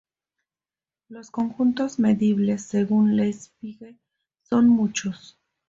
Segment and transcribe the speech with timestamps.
[1.09, 3.97] Los conjuntos medibles según Lebesgue
[4.41, 5.37] son muchos.